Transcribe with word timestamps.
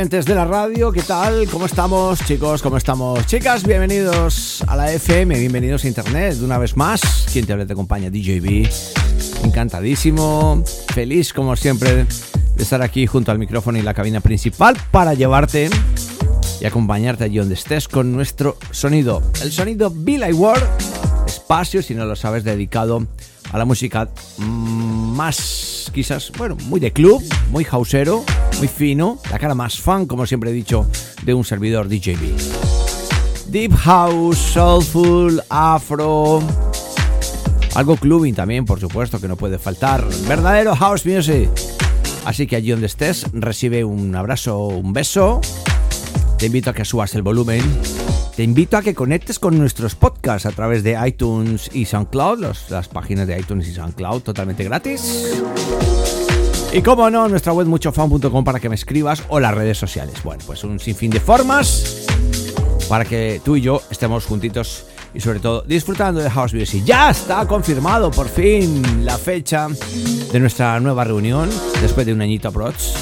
Oyentes 0.00 0.24
de 0.24 0.34
la 0.34 0.46
radio, 0.46 0.90
¿qué 0.92 1.02
tal? 1.02 1.46
¿Cómo 1.50 1.66
estamos, 1.66 2.24
chicos? 2.24 2.62
¿Cómo 2.62 2.78
estamos, 2.78 3.26
chicas? 3.26 3.64
Bienvenidos 3.64 4.64
a 4.66 4.74
la 4.74 4.90
FM, 4.90 5.38
bienvenidos 5.38 5.84
a 5.84 5.88
Internet 5.88 6.36
de 6.36 6.44
una 6.46 6.56
vez 6.56 6.74
más. 6.74 7.26
Quien 7.30 7.44
te 7.44 7.52
habla 7.52 7.66
te 7.66 7.74
acompaña, 7.74 8.08
DJB. 8.08 8.66
Encantadísimo, 9.44 10.64
feliz 10.94 11.34
como 11.34 11.54
siempre 11.54 12.06
de 12.06 12.62
estar 12.62 12.80
aquí 12.80 13.06
junto 13.06 13.30
al 13.30 13.38
micrófono 13.38 13.76
y 13.76 13.82
la 13.82 13.92
cabina 13.92 14.22
principal 14.22 14.74
para 14.90 15.12
llevarte 15.12 15.68
y 16.62 16.64
acompañarte 16.64 17.24
allí 17.24 17.36
donde 17.36 17.52
estés 17.52 17.86
con 17.86 18.10
nuestro 18.10 18.56
sonido. 18.70 19.22
El 19.42 19.52
sonido 19.52 19.90
Billy 19.90 20.32
Ward, 20.32 20.62
espacio, 21.26 21.82
si 21.82 21.94
no 21.94 22.06
lo 22.06 22.16
sabes, 22.16 22.42
dedicado 22.42 23.06
a 23.52 23.58
la 23.58 23.66
música 23.66 24.08
mm, 24.38 25.14
más, 25.14 25.90
quizás, 25.92 26.32
bueno, 26.38 26.56
muy 26.68 26.80
de 26.80 26.90
club, 26.90 27.22
muy 27.50 27.64
houseero, 27.64 28.24
muy 28.60 28.68
fino, 28.68 29.18
la 29.30 29.38
cara 29.38 29.54
más 29.54 29.80
fan, 29.80 30.04
como 30.04 30.26
siempre 30.26 30.50
he 30.50 30.52
dicho, 30.52 30.86
de 31.22 31.32
un 31.32 31.46
servidor 31.46 31.88
DJB. 31.88 32.36
Deep 33.46 33.74
House, 33.74 34.36
Soulful, 34.36 35.42
Afro, 35.48 36.42
algo 37.74 37.96
clubbing 37.96 38.34
también, 38.34 38.66
por 38.66 38.78
supuesto, 38.78 39.18
que 39.18 39.28
no 39.28 39.36
puede 39.36 39.58
faltar. 39.58 40.04
Verdadero 40.28 40.76
House 40.76 41.06
Music. 41.06 41.48
Así 42.26 42.46
que 42.46 42.56
allí 42.56 42.70
donde 42.70 42.88
estés, 42.88 43.24
recibe 43.32 43.82
un 43.82 44.14
abrazo, 44.14 44.66
un 44.66 44.92
beso. 44.92 45.40
Te 46.38 46.44
invito 46.44 46.68
a 46.68 46.74
que 46.74 46.84
subas 46.84 47.14
el 47.14 47.22
volumen. 47.22 47.62
Te 48.36 48.42
invito 48.42 48.76
a 48.76 48.82
que 48.82 48.94
conectes 48.94 49.38
con 49.38 49.56
nuestros 49.56 49.94
podcasts 49.94 50.44
a 50.44 50.50
través 50.50 50.82
de 50.82 50.98
iTunes 51.06 51.70
y 51.72 51.86
SoundCloud, 51.86 52.44
las 52.68 52.88
páginas 52.88 53.26
de 53.26 53.40
iTunes 53.40 53.68
y 53.68 53.72
SoundCloud 53.72 54.20
totalmente 54.20 54.64
gratis. 54.64 55.32
Y 56.72 56.82
como 56.82 57.10
no, 57.10 57.28
nuestra 57.28 57.52
web 57.52 57.66
muchofan.com 57.66 58.44
para 58.44 58.60
que 58.60 58.68
me 58.68 58.76
escribas 58.76 59.24
o 59.28 59.40
las 59.40 59.52
redes 59.52 59.76
sociales. 59.76 60.22
Bueno, 60.22 60.42
pues 60.46 60.62
un 60.62 60.78
sinfín 60.78 61.10
de 61.10 61.18
formas 61.18 62.06
para 62.88 63.04
que 63.04 63.40
tú 63.44 63.56
y 63.56 63.60
yo 63.60 63.82
estemos 63.90 64.24
juntitos 64.24 64.86
y 65.12 65.20
sobre 65.20 65.40
todo 65.40 65.62
disfrutando 65.62 66.20
de 66.20 66.30
House 66.30 66.54
Music. 66.54 66.84
Ya 66.84 67.10
está 67.10 67.44
confirmado 67.46 68.12
por 68.12 68.28
fin 68.28 69.04
la 69.04 69.18
fecha 69.18 69.66
de 70.32 70.38
nuestra 70.38 70.78
nueva 70.78 71.02
reunión 71.02 71.50
después 71.82 72.06
de 72.06 72.12
un 72.12 72.20
añito 72.20 72.48
aprox. 72.48 72.94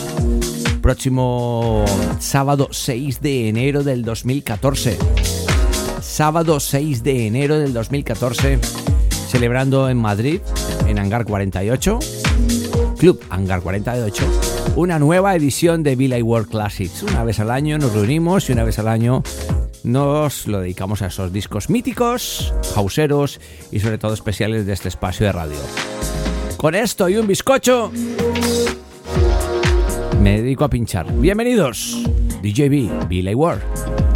Próximo 0.81 1.85
sábado 2.21 2.69
6 2.71 3.21
de 3.21 3.49
enero 3.49 3.85
del 3.85 4.03
2014. 4.03 4.97
Sábado 6.01 6.59
6 6.59 7.03
de 7.03 7.27
enero 7.27 7.59
del 7.59 7.75
2014, 7.75 8.59
celebrando 9.29 9.91
en 9.91 9.99
Madrid, 9.99 10.41
en 10.87 10.99
Hangar 10.99 11.27
48, 11.27 11.99
Club 12.99 13.21
Hangar 13.31 13.63
48, 13.63 14.25
una 14.75 14.99
nueva 14.99 15.37
edición 15.37 15.85
de 15.85 15.95
Billy 15.95 16.21
World 16.21 16.49
Classics. 16.49 17.05
Una 17.05 17.23
vez 17.23 17.39
al 17.39 17.51
año 17.51 17.79
nos 17.79 17.93
reunimos 17.93 18.49
y 18.49 18.53
una 18.53 18.65
vez 18.65 18.79
al 18.81 18.89
año 18.89 19.23
nos 19.85 20.49
lo 20.49 20.61
dedicamos 20.61 21.03
a 21.03 21.07
esos 21.07 21.33
discos 21.33 21.71
míticos, 21.71 22.53
hauseros 22.75 23.41
y 23.71 23.79
sobre 23.79 23.99
todo 23.99 24.15
especiales 24.15 24.67
de 24.67 24.73
este 24.73 24.89
espacio 24.89 25.27
de 25.27 25.33
radio. 25.33 25.59
Con 26.57 26.75
esto 26.75 27.09
y 27.09 27.17
un 27.17 27.29
bizcocho, 27.29 27.93
me 30.21 30.43
dedico 30.43 30.65
a 30.65 30.69
pinchar. 30.69 31.13
Bienvenidos, 31.13 32.03
DJB, 32.43 33.07
Billy 33.09 33.35
World. 33.35 34.08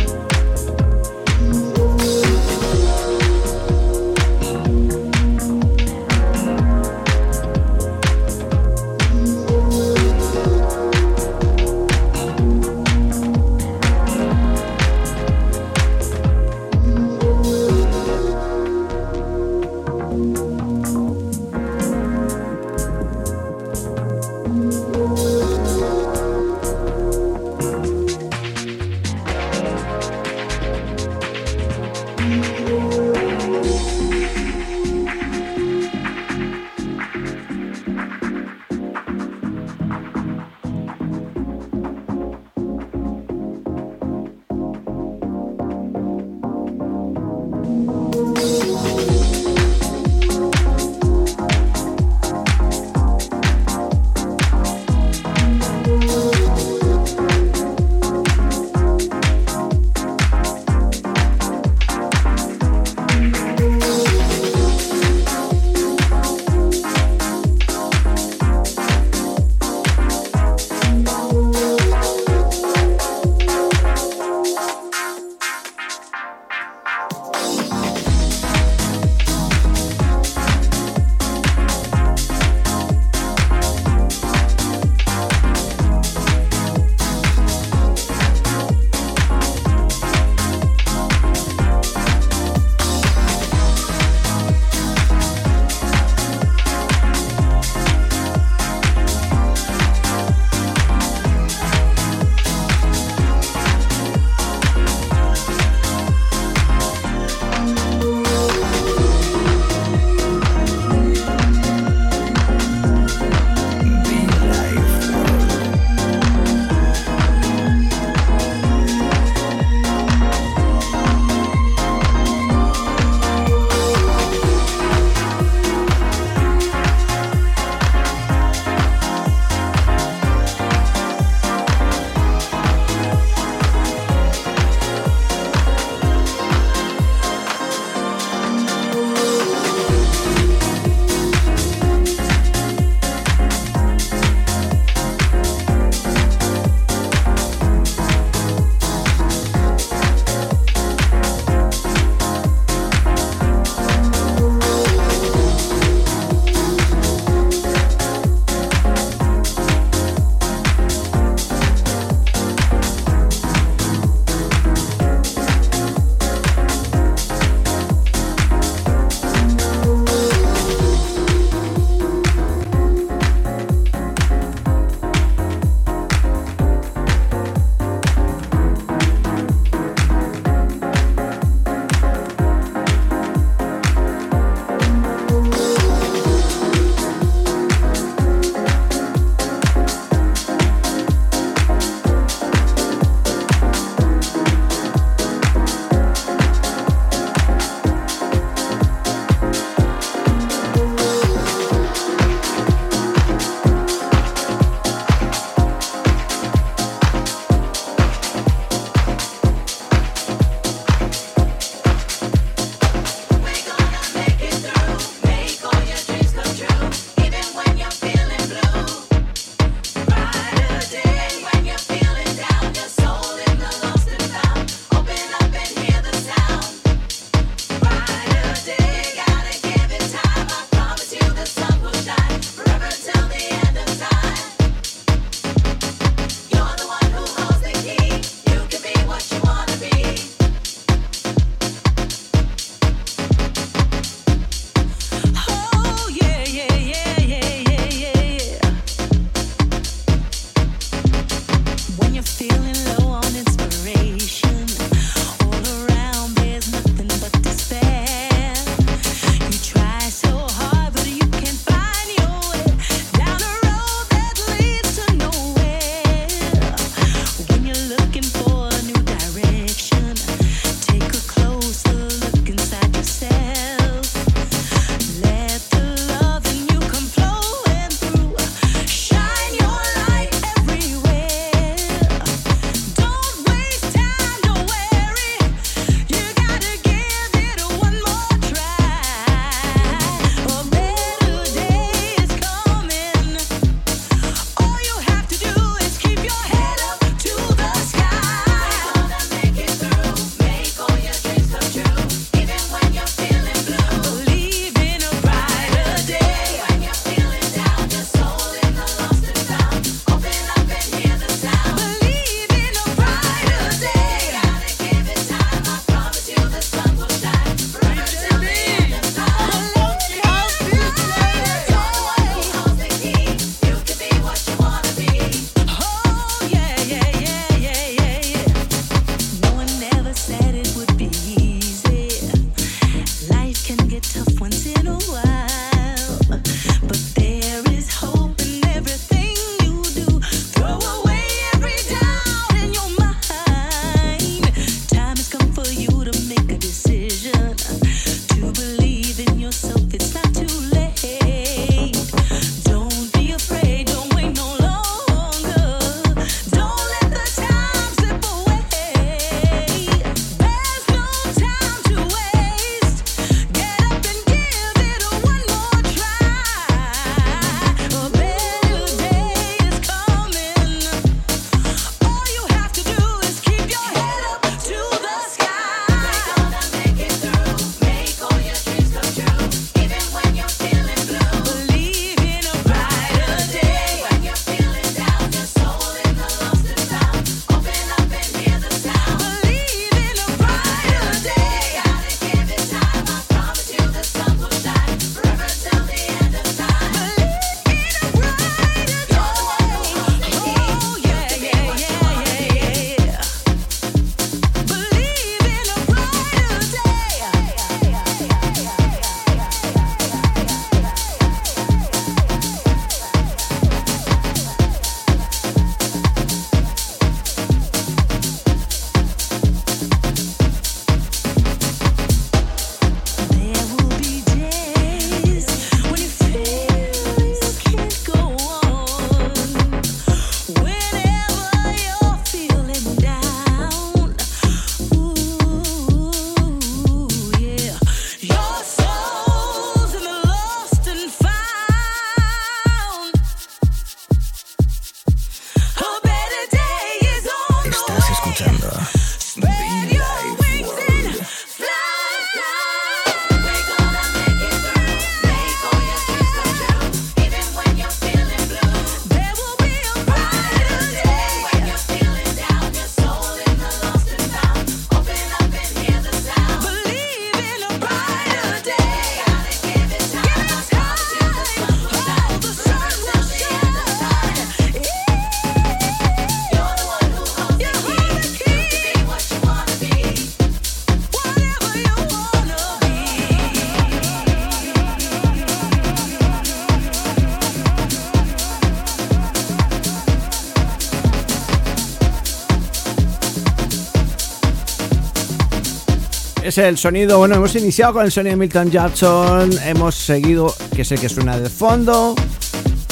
Es 496.52 496.58
el 496.58 496.76
sonido, 496.76 497.16
bueno, 497.16 497.36
hemos 497.36 497.54
iniciado 497.56 497.94
con 497.94 498.04
el 498.04 498.12
sonido 498.12 498.32
de 498.32 498.36
Milton 498.36 498.70
Jackson, 498.70 499.50
hemos 499.64 499.94
seguido, 499.94 500.54
que 500.76 500.84
sé 500.84 500.96
que 500.96 501.08
suena 501.08 501.38
de 501.38 501.48
fondo, 501.48 502.14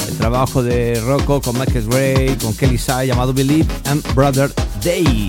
el 0.08 0.16
trabajo 0.16 0.62
de 0.62 0.98
Rocco 1.04 1.42
con 1.42 1.58
Michael 1.58 1.86
Gray, 1.86 2.36
con 2.36 2.54
Kelly 2.54 2.78
Sai, 2.78 3.08
llamado 3.08 3.34
Believe 3.34 3.66
and 3.84 4.02
Brother 4.14 4.50
Day. 4.82 5.28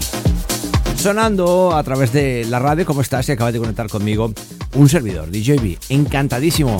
Sonando 0.95 1.75
a 1.75 1.83
través 1.83 2.13
de 2.13 2.45
la 2.45 2.59
radio, 2.59 2.85
¿cómo 2.85 3.01
estás? 3.01 3.25
Si 3.25 3.33
acabas 3.33 3.51
de 3.51 3.59
conectar 3.59 3.89
conmigo, 3.89 4.31
un 4.75 4.87
servidor, 4.87 5.29
DJB, 5.29 5.77
encantadísimo. 5.89 6.77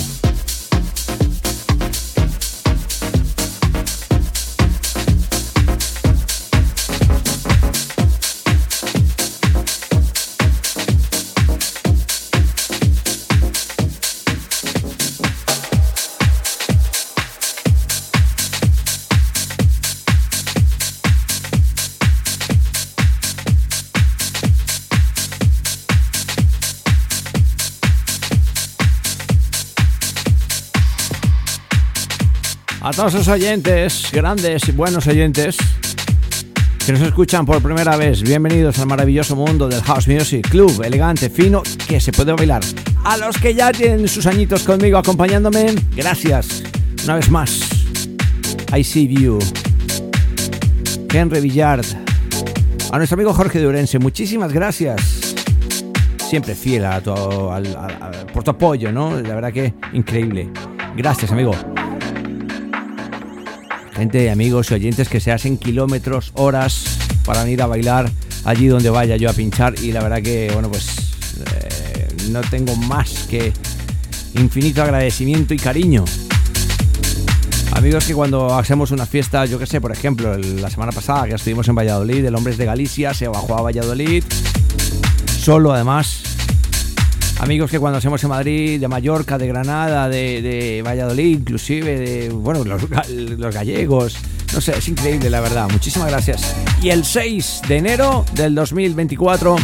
A 32.92 32.94
todos 32.94 33.14
los 33.14 33.28
oyentes, 33.28 34.10
grandes 34.12 34.68
y 34.68 34.72
buenos 34.72 35.06
oyentes, 35.06 35.56
que 36.84 36.92
nos 36.92 37.00
escuchan 37.00 37.46
por 37.46 37.62
primera 37.62 37.96
vez, 37.96 38.20
bienvenidos 38.20 38.78
al 38.80 38.86
maravilloso 38.86 39.34
mundo 39.34 39.66
del 39.66 39.80
House 39.80 40.06
Music 40.06 40.46
Club, 40.50 40.82
elegante, 40.84 41.30
fino, 41.30 41.62
que 41.88 42.00
se 42.00 42.12
puede 42.12 42.34
bailar. 42.34 42.60
A 43.04 43.16
los 43.16 43.38
que 43.38 43.54
ya 43.54 43.72
tienen 43.72 44.06
sus 44.08 44.26
añitos 44.26 44.64
conmigo 44.64 44.98
acompañándome, 44.98 45.74
gracias. 45.96 46.64
Una 47.04 47.14
vez 47.14 47.30
más, 47.30 47.60
I 48.76 48.84
See 48.84 49.08
You. 49.08 49.38
Henry 51.10 51.40
Villard. 51.40 51.86
A 52.92 52.98
nuestro 52.98 53.14
amigo 53.14 53.32
Jorge 53.32 53.58
de 53.58 53.68
Urense, 53.68 54.00
muchísimas 54.00 54.52
gracias. 54.52 55.34
Siempre 56.28 56.54
fiel 56.54 56.84
a 56.84 57.00
tu, 57.00 57.14
por 58.34 58.44
tu 58.44 58.50
apoyo, 58.50 58.92
¿no? 58.92 59.18
La 59.18 59.34
verdad 59.34 59.50
que 59.50 59.72
increíble. 59.94 60.50
Gracias, 60.94 61.32
amigo 61.32 61.54
gente, 63.92 64.30
amigos 64.30 64.70
y 64.70 64.74
oyentes 64.74 65.08
que 65.08 65.20
se 65.20 65.32
hacen 65.32 65.58
kilómetros, 65.58 66.32
horas 66.34 66.84
para 67.24 67.48
ir 67.48 67.62
a 67.62 67.66
bailar 67.66 68.10
allí 68.44 68.66
donde 68.66 68.90
vaya 68.90 69.16
yo 69.16 69.30
a 69.30 69.32
pinchar 69.32 69.74
y 69.80 69.92
la 69.92 70.02
verdad 70.02 70.22
que, 70.22 70.50
bueno, 70.52 70.70
pues 70.70 70.86
eh, 71.54 72.08
no 72.30 72.40
tengo 72.40 72.74
más 72.76 73.26
que 73.28 73.52
infinito 74.34 74.82
agradecimiento 74.82 75.54
y 75.54 75.58
cariño. 75.58 76.04
Amigos 77.72 78.04
que 78.04 78.14
cuando 78.14 78.54
hacemos 78.54 78.90
una 78.90 79.06
fiesta, 79.06 79.46
yo 79.46 79.58
que 79.58 79.66
sé, 79.66 79.80
por 79.80 79.92
ejemplo, 79.92 80.36
la 80.36 80.68
semana 80.68 80.92
pasada 80.92 81.26
que 81.26 81.34
estuvimos 81.34 81.66
en 81.68 81.74
Valladolid, 81.74 82.24
el 82.24 82.34
Hombres 82.34 82.58
de 82.58 82.66
Galicia 82.66 83.14
se 83.14 83.28
bajó 83.28 83.56
a 83.56 83.62
Valladolid, 83.62 84.24
solo 85.38 85.72
además, 85.72 86.31
amigos 87.42 87.70
que 87.70 87.80
cuando 87.80 87.98
hacemos 87.98 88.22
en 88.22 88.30
Madrid, 88.30 88.80
de 88.80 88.88
Mallorca, 88.88 89.36
de 89.36 89.48
Granada, 89.48 90.08
de, 90.08 90.82
Valladolid, 90.86 91.38
inclusive, 91.40 91.98
de, 91.98 92.28
bueno, 92.30 92.64
los, 92.64 92.82
los, 93.10 93.54
gallegos. 93.54 94.16
No 94.54 94.60
sé, 94.60 94.78
es 94.78 94.88
increíble, 94.88 95.28
la 95.28 95.40
verdad. 95.40 95.68
Muchísimas 95.70 96.08
gracias. 96.08 96.54
Y 96.80 96.90
el 96.90 97.04
6 97.04 97.62
de 97.68 97.76
enero 97.76 98.24
del 98.34 98.54
2024 98.54 99.56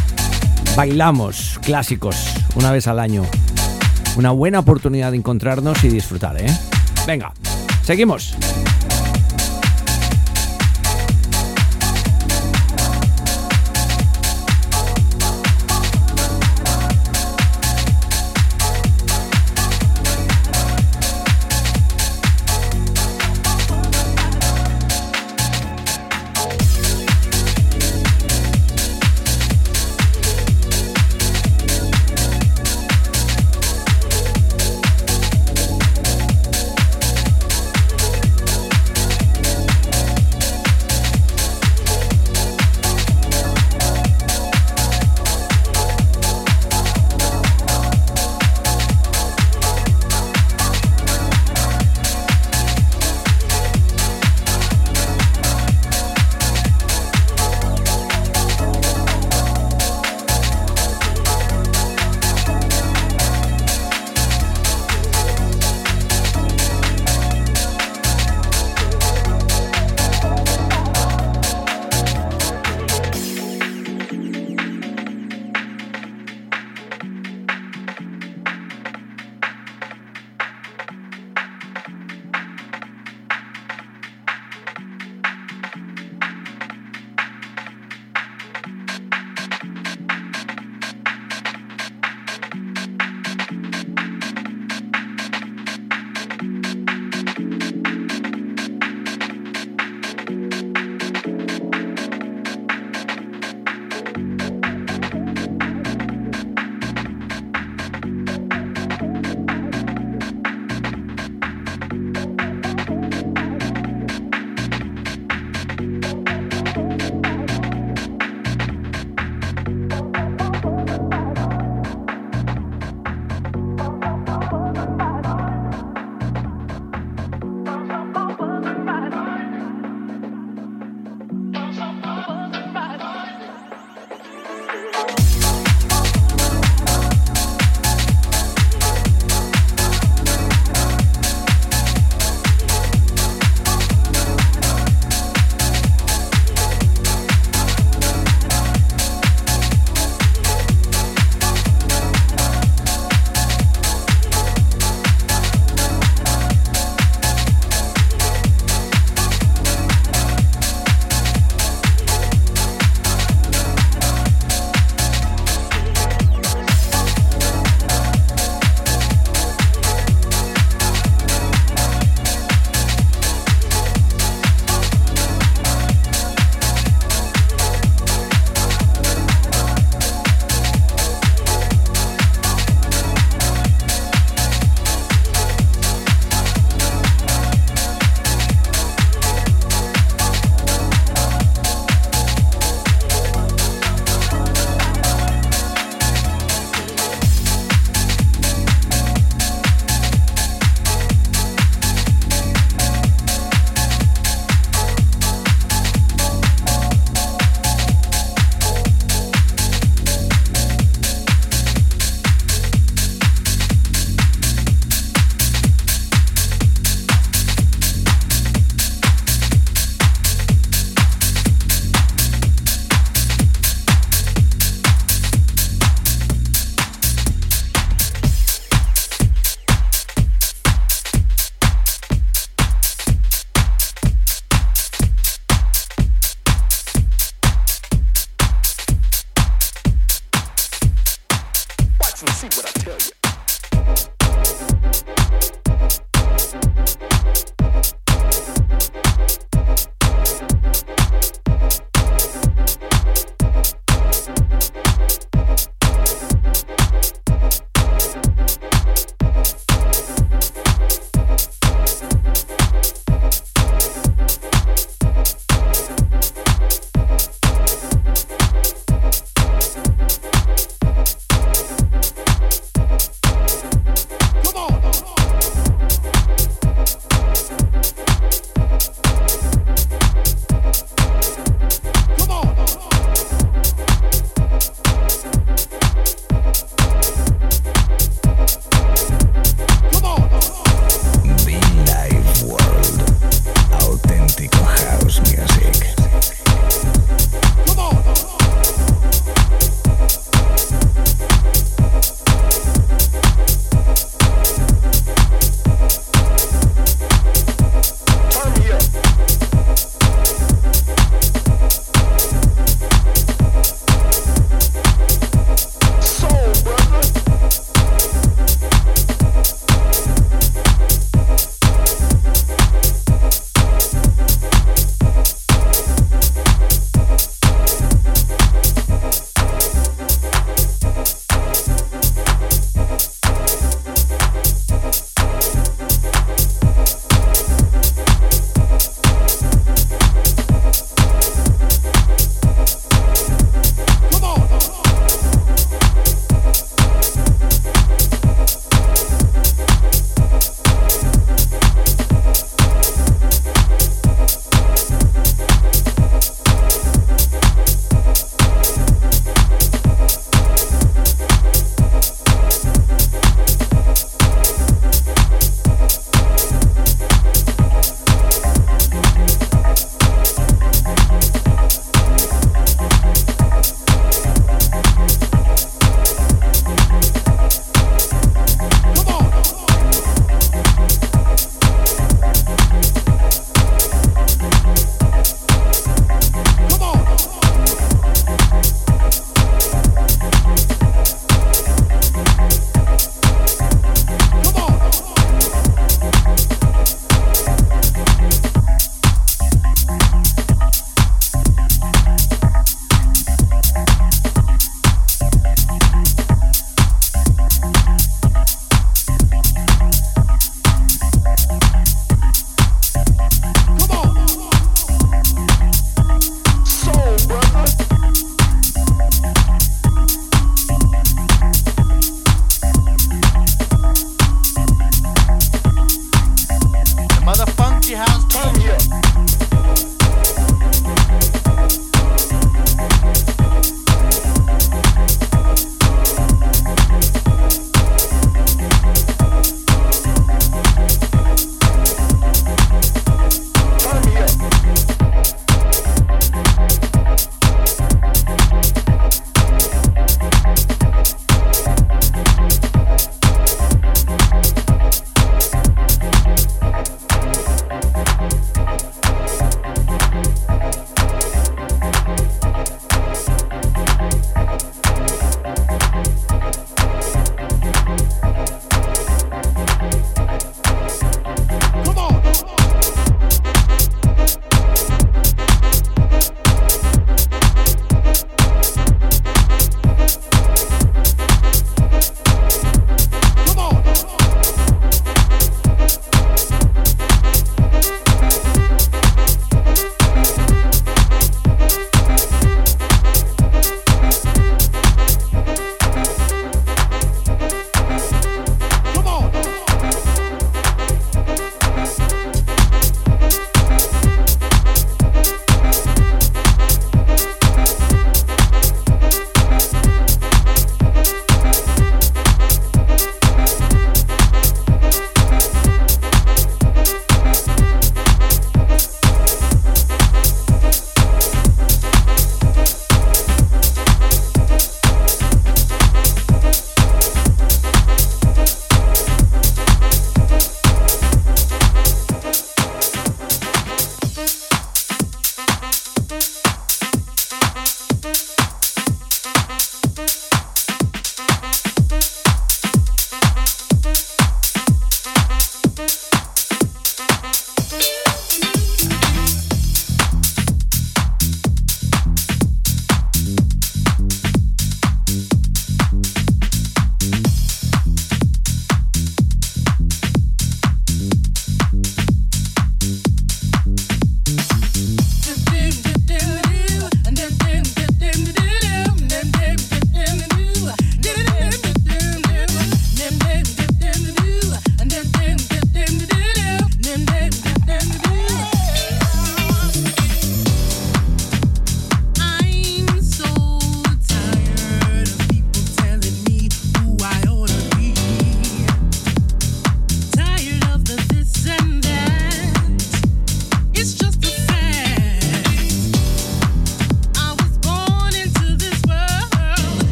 bailamos 0.77 1.59
clásicos 1.63 2.17
una 2.57 2.73
vez 2.73 2.89
al 2.89 2.99
año. 2.99 3.25
Una 4.17 4.33
buena 4.33 4.59
oportunidad 4.59 5.13
de 5.13 5.19
encontrarnos 5.19 5.83
y 5.85 5.89
disfrutar, 5.89 6.41
¿eh? 6.41 6.47
Venga, 7.07 7.33
seguimos. 7.83 8.35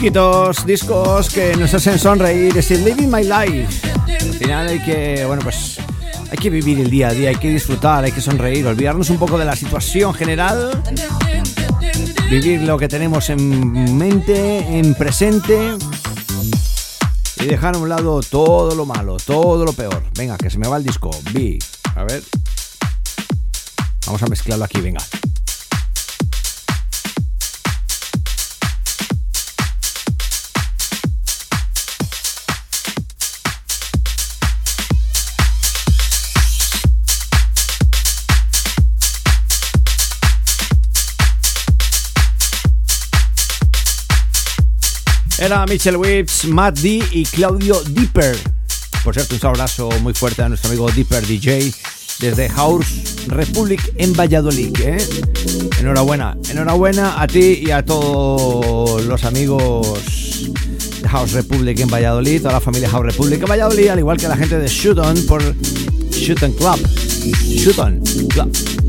Chiquitos, 0.00 0.64
discos 0.64 1.28
que 1.28 1.54
nos 1.56 1.74
hacen 1.74 1.98
sonreír, 1.98 2.56
es 2.56 2.70
el 2.70 2.86
Living 2.86 3.08
My 3.08 3.22
Life. 3.22 3.86
Al 4.08 4.32
final 4.32 4.68
hay 4.68 4.78
que, 4.78 5.26
bueno, 5.26 5.42
pues 5.42 5.76
hay 6.30 6.38
que 6.38 6.48
vivir 6.48 6.80
el 6.80 6.88
día 6.88 7.08
a 7.08 7.12
día, 7.12 7.28
hay 7.28 7.36
que 7.36 7.50
disfrutar, 7.50 8.02
hay 8.02 8.10
que 8.10 8.22
sonreír, 8.22 8.66
olvidarnos 8.66 9.10
un 9.10 9.18
poco 9.18 9.36
de 9.36 9.44
la 9.44 9.54
situación 9.54 10.14
general, 10.14 10.82
vivir 12.30 12.62
lo 12.62 12.78
que 12.78 12.88
tenemos 12.88 13.28
en 13.28 13.98
mente, 13.98 14.78
en 14.78 14.94
presente 14.94 15.74
y 17.36 17.44
dejar 17.44 17.74
a 17.74 17.78
un 17.78 17.90
lado 17.90 18.22
todo 18.22 18.74
lo 18.74 18.86
malo, 18.86 19.18
todo 19.18 19.66
lo 19.66 19.74
peor. 19.74 20.02
Venga, 20.16 20.38
que 20.38 20.48
se 20.48 20.56
me 20.56 20.66
va 20.66 20.78
el 20.78 20.84
disco. 20.84 21.10
Vi, 21.34 21.58
a 21.94 22.04
ver. 22.04 22.22
Vamos 24.06 24.22
a 24.22 24.26
mezclarlo 24.28 24.64
aquí, 24.64 24.80
venga. 24.80 25.02
Era 45.40 45.64
Mitchell 45.64 45.96
Whips, 45.96 46.44
Matt 46.44 46.80
D 46.80 47.02
y 47.12 47.24
Claudio 47.24 47.80
Dipper. 47.82 48.36
Por 49.02 49.14
cierto, 49.14 49.34
un 49.34 49.46
abrazo 49.46 49.88
muy 50.02 50.12
fuerte 50.12 50.42
a 50.42 50.48
nuestro 50.50 50.68
amigo 50.68 50.90
Dipper 50.90 51.26
DJ 51.26 51.72
desde 52.18 52.50
House 52.50 52.86
Republic 53.26 53.80
en 53.96 54.12
Valladolid. 54.12 54.78
¿eh? 54.80 54.98
Enhorabuena, 55.78 56.36
enhorabuena 56.50 57.22
a 57.22 57.26
ti 57.26 57.62
y 57.64 57.70
a 57.70 57.82
todos 57.82 59.06
los 59.06 59.24
amigos 59.24 60.44
de 61.00 61.08
House 61.08 61.32
Republic 61.32 61.80
en 61.80 61.88
Valladolid, 61.88 62.42
toda 62.42 62.52
la 62.52 62.60
familia 62.60 62.90
House 62.90 63.06
Republic 63.06 63.40
en 63.42 63.48
Valladolid, 63.48 63.88
al 63.88 63.98
igual 63.98 64.18
que 64.18 64.28
la 64.28 64.36
gente 64.36 64.58
de 64.58 64.68
Shooton 64.68 65.24
por 65.26 65.42
Shooton 66.10 66.52
Club. 66.52 66.86
Shooton 67.42 68.02
Club. 68.28 68.79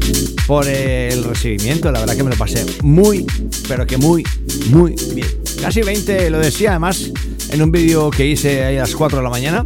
Por 0.48 0.68
el 0.68 1.24
recibimiento, 1.24 1.92
la 1.92 2.00
verdad 2.00 2.16
que 2.16 2.24
me 2.24 2.32
lo 2.32 2.38
pasé 2.38 2.66
muy, 2.84 3.26
pero 3.68 3.86
que 3.86 3.98
muy, 3.98 4.24
muy 4.70 4.96
bien. 5.14 5.28
Casi 5.62 5.82
20, 5.82 6.30
lo 6.30 6.40
decía 6.40 6.72
además 6.72 7.12
en 7.52 7.62
un 7.62 7.72
vídeo 7.72 8.10
que 8.10 8.26
hice 8.26 8.66
a 8.66 8.72
las 8.72 8.96
4 8.96 9.20
de 9.20 9.24
la 9.24 9.30
mañana. 9.30 9.66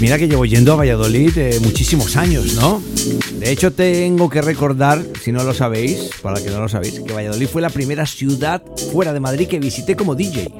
Mira 0.00 0.18
que 0.18 0.26
llevo 0.26 0.44
yendo 0.44 0.72
a 0.72 0.76
Valladolid 0.76 1.38
eh, 1.38 1.60
muchísimos 1.62 2.16
años, 2.16 2.54
¿no? 2.54 2.82
De 3.38 3.52
hecho, 3.52 3.72
tengo 3.72 4.28
que 4.28 4.42
recordar, 4.42 5.00
si 5.22 5.30
no 5.30 5.44
lo 5.44 5.54
sabéis, 5.54 6.10
para 6.22 6.42
que 6.42 6.50
no 6.50 6.60
lo 6.60 6.68
sabéis, 6.68 6.98
que 7.00 7.12
Valladolid 7.12 7.46
fue 7.46 7.62
la 7.62 7.70
primera 7.70 8.04
ciudad 8.04 8.62
fuera 8.92 9.12
de 9.12 9.20
Madrid 9.20 9.46
que 9.46 9.60
visité 9.60 9.94
como 9.94 10.16
DJ. 10.16 10.52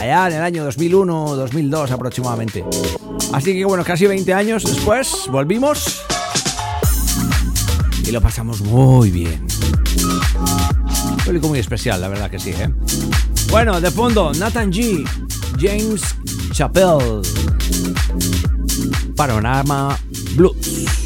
Allá 0.00 0.28
en 0.28 0.32
el 0.34 0.42
año 0.42 0.64
2001, 0.64 1.36
2002 1.36 1.90
aproximadamente. 1.90 2.64
Así 3.34 3.52
que 3.52 3.64
bueno, 3.66 3.84
casi 3.84 4.06
20 4.06 4.32
años 4.32 4.64
después, 4.64 5.12
volvimos. 5.30 6.04
Y 8.06 8.10
lo 8.12 8.20
pasamos 8.20 8.60
muy 8.60 9.10
bien. 9.10 9.46
Público 11.24 11.48
muy 11.48 11.58
especial, 11.58 12.00
la 12.00 12.08
verdad 12.08 12.30
que 12.30 12.38
sí, 12.38 12.50
¿eh? 12.50 12.72
Bueno, 13.50 13.80
de 13.80 13.90
fondo, 13.90 14.32
Nathan 14.34 14.70
G, 14.70 15.08
James 15.58 16.02
Chappelle, 16.52 17.22
Panorama 19.16 19.98
Blues. 20.34 21.03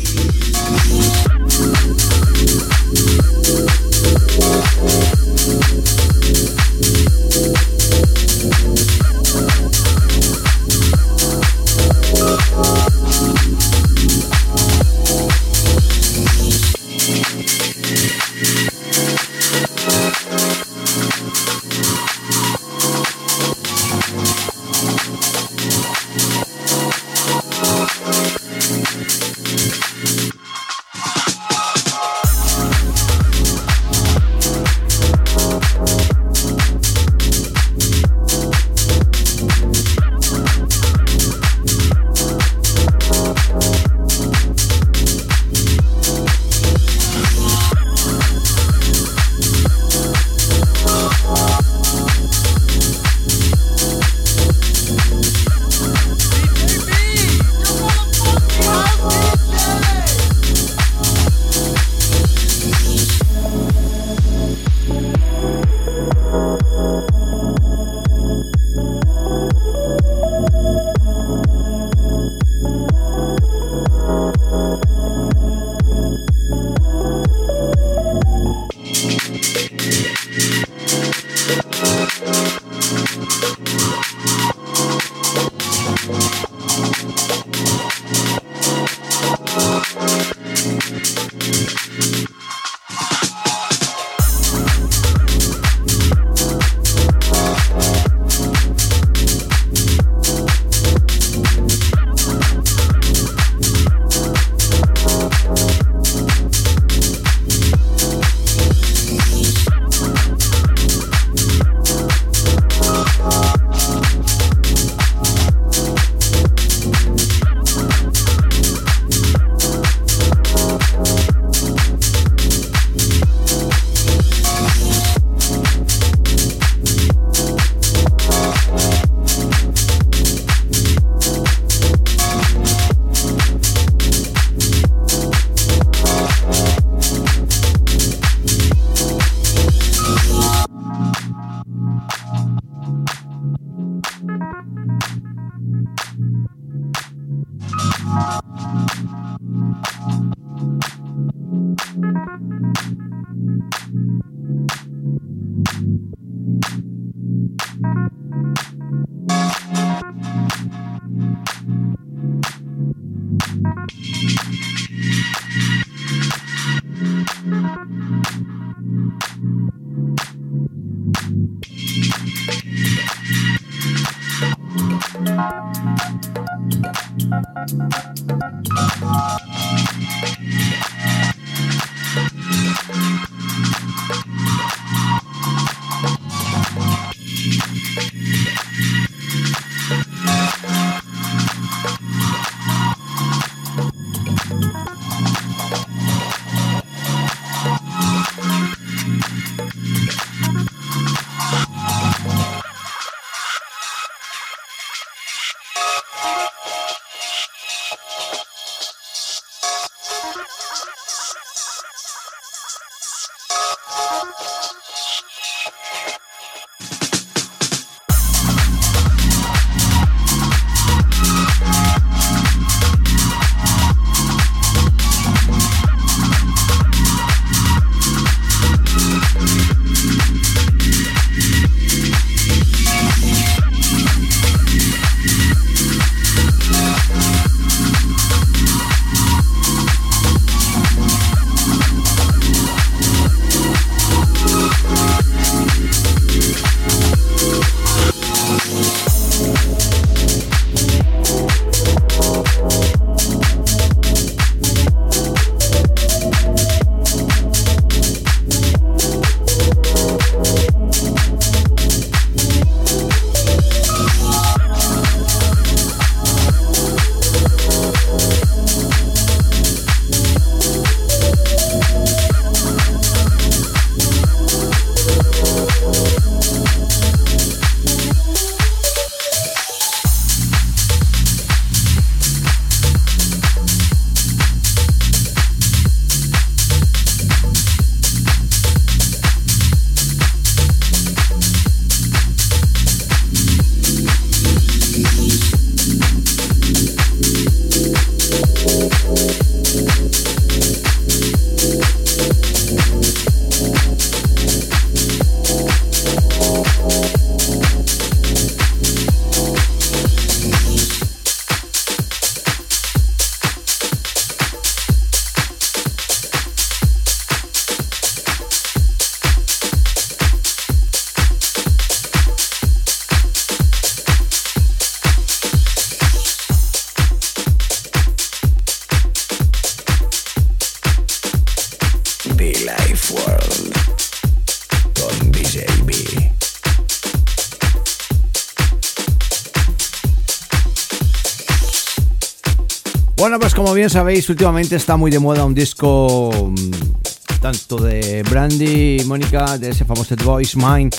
Bueno, 343.19 343.41
pues 343.41 343.53
como 343.53 343.75
bien 343.75 343.91
sabéis, 343.91 344.29
últimamente 344.31 344.77
está 344.77 344.97
muy 344.97 345.11
de 345.11 345.19
moda 345.19 345.45
un 345.45 345.53
disco 345.53 346.31
mm, 346.33 347.41
tanto 347.41 347.77
de 347.79 348.23
Brandy 348.23 349.01
y 349.01 349.05
Mónica, 349.07 349.59
de 349.59 349.71
ese 349.71 349.85
famoso 349.85 350.15
The 350.15 350.23
Voice 350.23 350.57
Mine, 350.57 350.91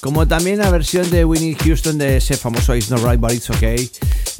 como 0.00 0.26
también 0.26 0.60
la 0.60 0.70
versión 0.70 1.10
de 1.10 1.26
Winnie 1.26 1.54
Houston 1.56 1.98
de 1.98 2.16
ese 2.16 2.38
famoso 2.38 2.74
It's 2.74 2.90
Not 2.90 3.04
Right 3.04 3.20
But 3.20 3.32
It's 3.32 3.50
Okay. 3.50 3.90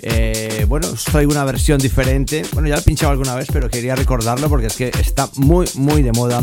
Eh, 0.00 0.64
bueno, 0.66 0.88
os 0.88 1.04
traigo 1.04 1.30
una 1.30 1.44
versión 1.44 1.78
diferente. 1.78 2.46
Bueno, 2.54 2.66
ya 2.66 2.76
lo 2.76 2.80
he 2.80 2.84
pinchado 2.84 3.12
alguna 3.12 3.34
vez, 3.34 3.48
pero 3.52 3.68
quería 3.68 3.94
recordarlo 3.94 4.48
porque 4.48 4.68
es 4.68 4.76
que 4.76 4.88
está 4.98 5.28
muy, 5.36 5.66
muy 5.74 6.02
de 6.02 6.12
moda 6.12 6.42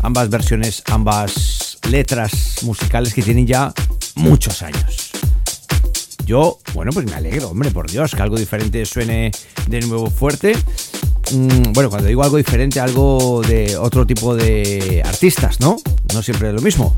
ambas 0.00 0.30
versiones, 0.30 0.82
ambas 0.86 1.78
letras 1.90 2.62
musicales 2.62 3.12
que 3.12 3.20
tienen 3.20 3.46
ya 3.46 3.74
muchos 4.14 4.62
años. 4.62 5.11
Yo, 6.32 6.60
bueno, 6.72 6.92
pues 6.92 7.04
me 7.04 7.14
alegro, 7.14 7.50
hombre, 7.50 7.70
por 7.70 7.90
Dios, 7.90 8.14
que 8.14 8.22
algo 8.22 8.38
diferente 8.38 8.86
suene 8.86 9.30
de 9.66 9.80
nuevo 9.82 10.08
fuerte. 10.08 10.56
Mm, 11.30 11.74
bueno, 11.74 11.90
cuando 11.90 12.08
digo 12.08 12.22
algo 12.22 12.38
diferente, 12.38 12.80
algo 12.80 13.42
de 13.46 13.76
otro 13.76 14.06
tipo 14.06 14.34
de 14.34 15.02
artistas, 15.04 15.60
¿no? 15.60 15.76
No 16.14 16.22
siempre 16.22 16.48
es 16.48 16.54
lo 16.54 16.62
mismo. 16.62 16.96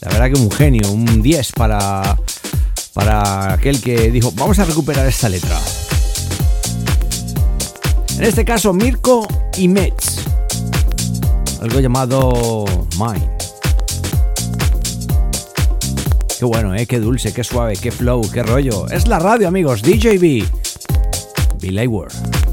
La 0.00 0.08
verdad 0.08 0.32
que 0.32 0.40
un 0.40 0.50
genio, 0.50 0.90
un 0.90 1.20
10 1.20 1.52
para, 1.52 2.18
para 2.94 3.52
aquel 3.52 3.82
que 3.82 4.10
dijo, 4.10 4.32
vamos 4.34 4.58
a 4.60 4.64
recuperar 4.64 5.06
esta 5.06 5.28
letra. 5.28 5.60
En 8.16 8.24
este 8.24 8.46
caso, 8.46 8.72
Mirko 8.72 9.28
y 9.58 9.68
Metz. 9.68 10.24
Algo 11.60 11.80
llamado 11.80 12.64
Mine. 12.98 13.35
Qué 16.38 16.44
bueno, 16.44 16.74
¿eh? 16.74 16.86
Qué 16.86 17.00
dulce, 17.00 17.32
qué 17.32 17.42
suave, 17.42 17.74
qué 17.80 17.90
flow, 17.90 18.20
qué 18.30 18.42
rollo. 18.42 18.86
Es 18.88 19.08
la 19.08 19.18
radio, 19.18 19.48
amigos. 19.48 19.80
DJB. 19.82 20.44
Billy 21.60 21.86
World. 21.86 22.45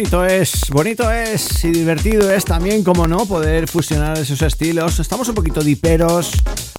Bonito 0.00 0.24
es, 0.24 0.70
bonito 0.70 1.10
es 1.10 1.62
y 1.62 1.72
divertido 1.72 2.30
es 2.30 2.46
también, 2.46 2.82
como 2.82 3.06
no, 3.06 3.26
poder 3.26 3.68
fusionar 3.68 4.16
esos 4.16 4.40
estilos. 4.40 4.98
Estamos 4.98 5.28
un 5.28 5.34
poquito 5.34 5.62
diperos, 5.62 6.32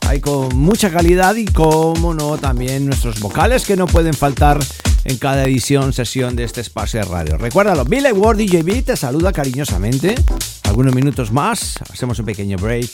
hay 0.08 0.20
con 0.20 0.58
mucha 0.58 0.90
calidad 0.90 1.36
y 1.36 1.46
como 1.46 2.16
no, 2.16 2.40
también 2.40 2.88
nuestros 2.88 3.20
vocales 3.20 3.64
que 3.64 3.76
no 3.76 3.86
pueden 3.86 4.16
faltar 4.16 4.60
en 5.04 5.18
cada 5.18 5.44
edición, 5.44 5.94
sesión 5.94 6.36
de 6.36 6.46
este 6.46 6.62
espacio 6.62 7.00
de 7.00 7.06
radio. 7.06 7.38
Recuérdalo, 7.38 7.86
Billy 7.86 8.12
Ward 8.12 8.38
DJB 8.38 8.86
te 8.86 8.98
saluda 8.98 9.32
cariñosamente. 9.32 10.16
Algunos 10.64 10.96
minutos 10.96 11.32
más, 11.32 11.76
hacemos 11.92 12.18
un 12.18 12.26
pequeño 12.26 12.58
break 12.58 12.90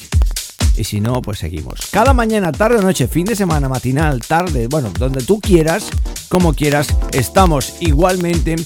y 0.76 0.84
si 0.84 1.00
no, 1.00 1.22
pues 1.22 1.40
seguimos. 1.40 1.88
Cada 1.90 2.14
mañana, 2.14 2.52
tarde 2.52 2.82
noche, 2.82 3.08
fin 3.08 3.26
de 3.26 3.36
semana, 3.38 3.70
matinal, 3.70 4.20
tarde, 4.20 4.68
bueno, 4.68 4.92
donde 5.00 5.24
tú 5.24 5.40
quieras, 5.40 5.88
como 6.28 6.54
quieras, 6.54 6.90
estamos 7.14 7.76
igualmente. 7.80 8.58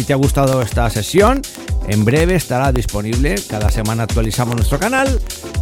Si 0.00 0.06
te 0.06 0.14
ha 0.14 0.16
gustado 0.16 0.62
esta 0.62 0.88
sesión, 0.88 1.42
en 1.86 2.06
breve 2.06 2.34
estará 2.34 2.72
disponible. 2.72 3.34
Cada 3.50 3.70
semana 3.70 4.04
actualizamos 4.04 4.56
nuestro 4.56 4.78
canal 4.78 5.20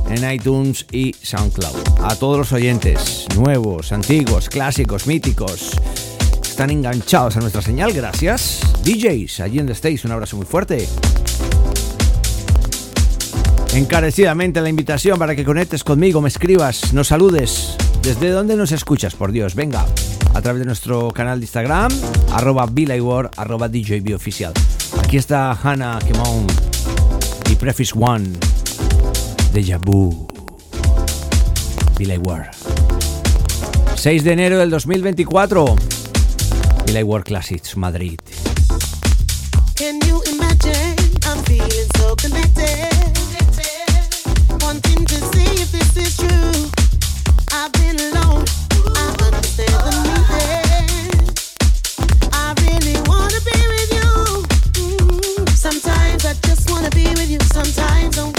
en 0.09 0.32
iTunes 0.32 0.86
y 0.93 1.12
SoundCloud. 1.12 2.05
A 2.05 2.14
todos 2.14 2.39
los 2.39 2.53
oyentes, 2.53 3.26
nuevos, 3.34 3.91
antiguos, 3.91 4.49
clásicos, 4.49 5.09
míticos, 5.09 5.72
están 6.41 6.70
enganchados 6.70 7.36
a 7.36 7.41
nuestra 7.41 7.62
señal, 7.62 7.93
gracias. 7.93 8.61
DJs, 8.84 9.41
allí 9.41 9.57
donde 9.59 9.72
estéis, 9.72 10.05
un 10.05 10.12
abrazo 10.12 10.36
muy 10.36 10.47
fuerte 10.47 10.86
encarecidamente 13.74 14.61
la 14.61 14.68
invitación 14.68 15.18
para 15.18 15.34
que 15.34 15.45
conectes 15.45 15.82
conmigo, 15.82 16.20
me 16.20 16.28
escribas, 16.28 16.93
nos 16.93 17.09
saludes. 17.09 17.76
¿Desde 18.03 18.30
dónde 18.30 18.55
nos 18.55 18.70
escuchas? 18.70 19.16
Por 19.16 19.32
Dios, 19.32 19.57
venga. 19.57 19.84
A 20.39 20.41
través 20.41 20.61
de 20.61 20.66
nuestro 20.66 21.11
canal 21.11 21.41
de 21.41 21.47
Instagram, 21.47 21.91
arroba 22.30 22.70
War, 23.01 23.28
arroba 23.36 23.68
DJB 23.68 24.14
oficial. 24.14 24.53
Aquí 25.01 25.16
está 25.16 25.51
Hannah 25.51 25.99
Kemon 25.99 26.47
y 27.51 27.57
Preface 27.57 27.93
One 27.99 28.39
de 29.53 29.64
Yabu. 29.64 30.28
War. 32.22 32.53
6 33.97 34.22
de 34.22 34.32
enero 34.32 34.59
del 34.59 34.70
2024. 34.70 35.74
War 37.03 37.24
Classics, 37.24 37.76
Madrid. 37.76 38.20
Can 39.74 39.99
you 40.07 40.22
imagine? 40.32 40.95
I'm 41.26 41.43
feeling 41.47 41.89
so 41.97 42.14
connected. 42.14 42.95
wanting 44.61 45.05
to 45.05 45.16
see 45.32 45.62
if 45.62 45.72
this 45.72 45.97
is 45.97 46.16
true. 46.16 46.70
I've 47.51 47.72
been 47.72 47.99
alone. 47.99 48.45
Sometimes 57.71 58.38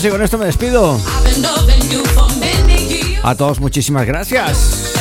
sí, 0.00 0.08
con 0.08 0.22
esto 0.22 0.38
me 0.38 0.46
despido. 0.46 0.98
A 3.22 3.34
todos 3.34 3.60
muchísimas 3.60 4.06
gracias. 4.06 4.94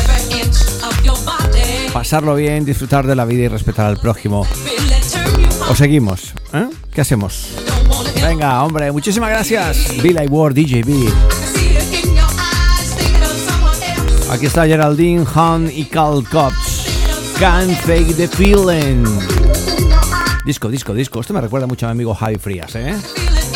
Pasarlo 1.93 2.35
bien, 2.35 2.65
disfrutar 2.65 3.07
de 3.07 3.15
la 3.15 3.25
vida 3.25 3.43
y 3.43 3.47
respetar 3.47 3.85
al 3.85 3.97
prójimo. 3.97 4.45
¿O 5.69 5.75
seguimos? 5.75 6.33
¿Eh? 6.53 6.67
¿Qué 6.91 7.01
hacemos? 7.01 7.47
Venga, 8.21 8.63
hombre, 8.63 8.91
muchísimas 8.91 9.29
gracias. 9.29 10.01
Billy 10.01 10.27
Ward, 10.27 10.53
DJB. 10.53 11.09
Aquí 14.29 14.45
está 14.45 14.65
Geraldine, 14.65 15.25
Han 15.33 15.71
y 15.73 15.85
Cal 15.85 16.23
Cops. 16.29 16.85
Can't 17.39 17.77
fake 17.81 18.15
the 18.17 18.27
feeling. 18.27 19.05
Disco, 20.45 20.69
disco, 20.69 20.93
disco. 20.93 21.21
Esto 21.21 21.33
me 21.33 21.41
recuerda 21.41 21.67
mucho 21.67 21.85
a 21.85 21.89
mi 21.89 21.91
amigo 21.93 22.13
Javi 22.13 22.35
Frías, 22.35 22.75
¿eh? 22.75 22.95